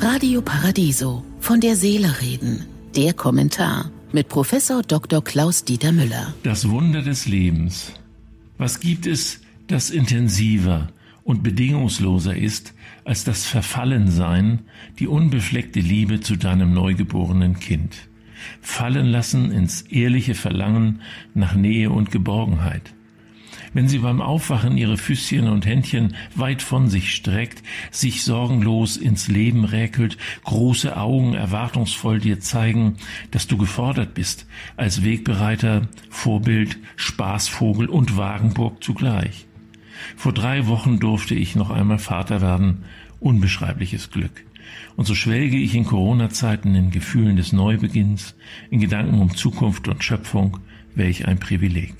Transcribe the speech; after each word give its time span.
Radio 0.00 0.42
Paradiso. 0.42 1.24
Von 1.40 1.60
der 1.60 1.76
Seele 1.76 2.20
reden. 2.20 2.66
Der 2.96 3.14
Kommentar 3.14 3.90
mit 4.12 4.28
Professor 4.28 4.82
Dr. 4.82 5.22
Klaus 5.22 5.64
Dieter 5.64 5.92
Müller. 5.92 6.34
Das 6.42 6.68
Wunder 6.68 7.02
des 7.02 7.26
Lebens. 7.26 7.92
Was 8.58 8.80
gibt 8.80 9.06
es, 9.06 9.40
das 9.68 9.90
intensiver 9.90 10.88
und 11.24 11.42
bedingungsloser 11.42 12.36
ist 12.36 12.74
als 13.04 13.24
das 13.24 13.46
Verfallensein, 13.46 14.60
die 14.98 15.06
unbefleckte 15.06 15.80
Liebe 15.80 16.20
zu 16.20 16.36
deinem 16.36 16.74
neugeborenen 16.74 17.58
Kind? 17.58 17.94
Fallen 18.60 19.06
lassen 19.06 19.50
ins 19.52 19.82
ehrliche 19.82 20.34
Verlangen 20.34 21.00
nach 21.34 21.54
Nähe 21.54 21.90
und 21.90 22.10
Geborgenheit 22.10 22.92
wenn 23.74 23.88
sie 23.88 23.98
beim 23.98 24.20
Aufwachen 24.20 24.76
ihre 24.76 24.96
Füßchen 24.96 25.48
und 25.48 25.66
Händchen 25.66 26.14
weit 26.34 26.62
von 26.62 26.88
sich 26.88 27.14
streckt, 27.14 27.62
sich 27.90 28.24
sorgenlos 28.24 28.96
ins 28.96 29.28
Leben 29.28 29.64
räkelt, 29.64 30.18
große 30.44 30.96
Augen 30.96 31.34
erwartungsvoll 31.34 32.20
dir 32.20 32.40
zeigen, 32.40 32.96
dass 33.30 33.46
du 33.46 33.56
gefordert 33.56 34.14
bist, 34.14 34.46
als 34.76 35.04
Wegbereiter, 35.04 35.88
Vorbild, 36.10 36.78
Spaßvogel 36.96 37.88
und 37.88 38.16
Wagenburg 38.16 38.82
zugleich. 38.82 39.46
Vor 40.16 40.32
drei 40.32 40.66
Wochen 40.66 40.98
durfte 40.98 41.34
ich 41.34 41.54
noch 41.54 41.70
einmal 41.70 41.98
Vater 41.98 42.40
werden, 42.40 42.84
unbeschreibliches 43.20 44.10
Glück. 44.10 44.44
Und 44.96 45.06
so 45.06 45.14
schwelge 45.14 45.56
ich 45.56 45.74
in 45.74 45.84
Corona-Zeiten 45.84 46.74
in 46.74 46.90
Gefühlen 46.90 47.36
des 47.36 47.52
Neubeginns, 47.52 48.34
in 48.70 48.80
Gedanken 48.80 49.20
um 49.20 49.34
Zukunft 49.34 49.88
und 49.88 50.04
Schöpfung, 50.04 50.58
welch 50.94 51.26
ein 51.26 51.38
Privileg. 51.38 51.94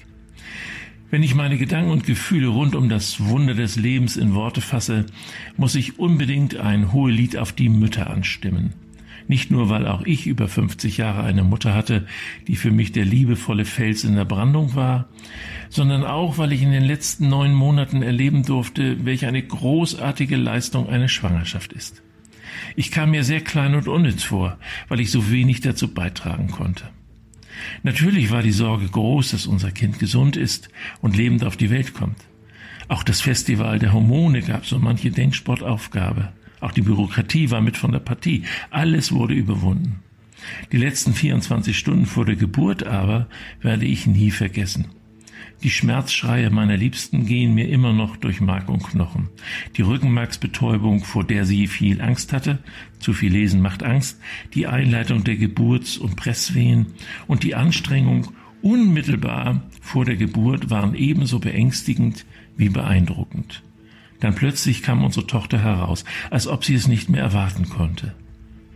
Wenn 1.12 1.22
ich 1.22 1.34
meine 1.34 1.58
Gedanken 1.58 1.90
und 1.90 2.06
Gefühle 2.06 2.48
rund 2.48 2.74
um 2.74 2.88
das 2.88 3.22
Wunder 3.22 3.52
des 3.52 3.76
Lebens 3.76 4.16
in 4.16 4.34
Worte 4.34 4.62
fasse, 4.62 5.04
muss 5.58 5.74
ich 5.74 5.98
unbedingt 5.98 6.56
ein 6.56 6.90
Hohelied 6.90 7.36
auf 7.36 7.52
die 7.52 7.68
Mütter 7.68 8.08
anstimmen. 8.08 8.72
Nicht 9.28 9.50
nur, 9.50 9.68
weil 9.68 9.86
auch 9.86 10.06
ich 10.06 10.26
über 10.26 10.48
50 10.48 10.96
Jahre 10.96 11.22
eine 11.22 11.44
Mutter 11.44 11.74
hatte, 11.74 12.06
die 12.48 12.56
für 12.56 12.70
mich 12.70 12.92
der 12.92 13.04
liebevolle 13.04 13.66
Fels 13.66 14.04
in 14.04 14.14
der 14.14 14.24
Brandung 14.24 14.74
war, 14.74 15.10
sondern 15.68 16.02
auch, 16.02 16.38
weil 16.38 16.50
ich 16.50 16.62
in 16.62 16.72
den 16.72 16.84
letzten 16.84 17.28
neun 17.28 17.52
Monaten 17.52 18.00
erleben 18.00 18.42
durfte, 18.42 19.04
welch 19.04 19.26
eine 19.26 19.42
großartige 19.42 20.36
Leistung 20.36 20.88
eine 20.88 21.10
Schwangerschaft 21.10 21.74
ist. 21.74 22.02
Ich 22.74 22.90
kam 22.90 23.10
mir 23.10 23.22
sehr 23.22 23.42
klein 23.42 23.74
und 23.74 23.86
unnütz 23.86 24.22
vor, 24.22 24.56
weil 24.88 25.00
ich 25.00 25.10
so 25.10 25.30
wenig 25.30 25.60
dazu 25.60 25.92
beitragen 25.92 26.50
konnte. 26.50 26.88
Natürlich 27.82 28.30
war 28.30 28.42
die 28.42 28.52
Sorge 28.52 28.86
groß, 28.86 29.32
dass 29.32 29.46
unser 29.46 29.70
Kind 29.70 29.98
gesund 29.98 30.36
ist 30.36 30.68
und 31.00 31.16
lebend 31.16 31.44
auf 31.44 31.56
die 31.56 31.70
Welt 31.70 31.94
kommt. 31.94 32.18
Auch 32.88 33.02
das 33.02 33.20
Festival 33.20 33.78
der 33.78 33.92
Hormone 33.92 34.42
gab 34.42 34.66
so 34.66 34.78
manche 34.78 35.10
Denksportaufgabe. 35.10 36.32
Auch 36.60 36.72
die 36.72 36.82
Bürokratie 36.82 37.50
war 37.50 37.60
mit 37.60 37.76
von 37.76 37.92
der 37.92 38.00
Partie. 38.00 38.44
Alles 38.70 39.12
wurde 39.12 39.34
überwunden. 39.34 40.02
Die 40.72 40.76
letzten 40.76 41.14
24 41.14 41.76
Stunden 41.76 42.06
vor 42.06 42.24
der 42.24 42.36
Geburt 42.36 42.86
aber 42.86 43.28
werde 43.60 43.86
ich 43.86 44.06
nie 44.06 44.30
vergessen. 44.30 44.86
Die 45.62 45.70
Schmerzschreie 45.70 46.50
meiner 46.50 46.76
Liebsten 46.76 47.26
gehen 47.26 47.54
mir 47.54 47.68
immer 47.68 47.92
noch 47.92 48.16
durch 48.16 48.40
Mark 48.40 48.68
und 48.68 48.82
Knochen. 48.82 49.28
Die 49.76 49.82
Rückenmarksbetäubung, 49.82 51.04
vor 51.04 51.24
der 51.24 51.44
sie 51.44 51.66
viel 51.66 52.00
Angst 52.00 52.32
hatte, 52.32 52.58
zu 52.98 53.12
viel 53.12 53.32
Lesen 53.32 53.60
macht 53.60 53.82
Angst, 53.82 54.20
die 54.54 54.66
Einleitung 54.66 55.24
der 55.24 55.36
Geburts- 55.36 55.98
und 55.98 56.16
Presswehen 56.16 56.86
und 57.26 57.44
die 57.44 57.54
Anstrengung 57.54 58.32
unmittelbar 58.62 59.62
vor 59.80 60.04
der 60.04 60.16
Geburt 60.16 60.70
waren 60.70 60.94
ebenso 60.94 61.38
beängstigend 61.38 62.24
wie 62.56 62.68
beeindruckend. 62.68 63.62
Dann 64.20 64.34
plötzlich 64.34 64.82
kam 64.82 65.04
unsere 65.04 65.26
Tochter 65.26 65.58
heraus, 65.58 66.04
als 66.30 66.46
ob 66.46 66.64
sie 66.64 66.74
es 66.74 66.86
nicht 66.86 67.08
mehr 67.08 67.22
erwarten 67.22 67.68
konnte. 67.68 68.14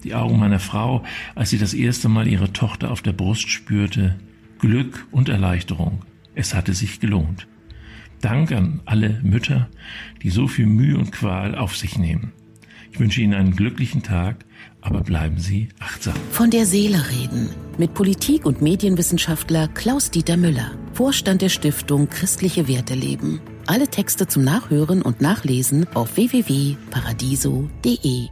Die 0.03 0.15
Augen 0.15 0.39
meiner 0.39 0.59
Frau, 0.59 1.05
als 1.35 1.51
sie 1.51 1.59
das 1.59 1.73
erste 1.73 2.09
Mal 2.09 2.27
ihre 2.27 2.53
Tochter 2.53 2.91
auf 2.91 3.03
der 3.03 3.13
Brust 3.13 3.49
spürte, 3.49 4.17
Glück 4.59 5.07
und 5.11 5.29
Erleichterung. 5.29 6.03
Es 6.37 6.55
hatte 6.55 6.75
sich 6.75 7.01
gelohnt. 7.01 7.49
Dank 8.21 8.53
an 8.53 8.81
alle 8.85 9.21
Mütter, 9.23 9.69
die 10.23 10.31
so 10.31 10.47
viel 10.47 10.67
Mühe 10.67 10.97
und 10.97 11.11
Qual 11.11 11.57
auf 11.57 11.77
sich 11.77 11.99
nehmen. 11.99 12.33
Ich 12.93 13.01
wünsche 13.01 13.21
Ihnen 13.21 13.35
einen 13.35 13.57
glücklichen 13.57 14.03
Tag, 14.03 14.45
aber 14.81 15.03
bleiben 15.03 15.39
Sie 15.39 15.69
achtsam. 15.81 16.15
Von 16.31 16.51
der 16.51 16.67
Seele 16.67 17.03
reden 17.11 17.51
mit 17.79 17.95
Politik- 17.95 18.47
und 18.47 18.63
Medienwissenschaftler 18.63 19.67
Klaus-Dieter 19.69 20.37
Müller, 20.37 20.71
Vorstand 20.95 21.43
der 21.43 21.49
Stiftung 21.49 22.09
Christliche 22.09 22.69
Werte 22.69 22.95
leben. 22.95 23.41
Alle 23.67 23.89
Texte 23.89 24.29
zum 24.29 24.45
Nachhören 24.45 25.03
und 25.03 25.21
Nachlesen 25.21 25.89
auf 25.95 26.17
www.paradiso.de. 26.17 28.29